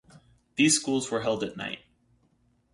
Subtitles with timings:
[0.55, 1.85] These schools were held at night.